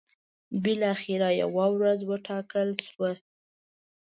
بالاخره 0.63 1.29
یوه 1.41 1.65
ورځ 1.75 1.99
وټاکل 2.09 2.69
شوه. 2.87 3.11